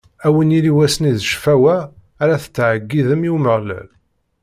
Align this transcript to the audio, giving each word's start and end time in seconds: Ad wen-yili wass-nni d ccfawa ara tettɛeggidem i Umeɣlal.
Ad 0.25 0.31
wen-yili 0.33 0.73
wass-nni 0.75 1.11
d 1.17 1.19
ccfawa 1.27 1.75
ara 2.21 2.41
tettɛeggidem 2.43 3.21
i 3.27 3.29
Umeɣlal. 3.35 3.87